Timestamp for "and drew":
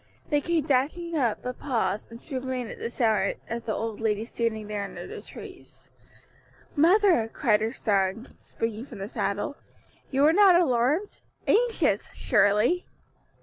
2.09-2.39